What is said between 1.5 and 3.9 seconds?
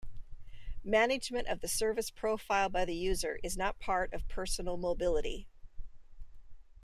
the service profile by the user is not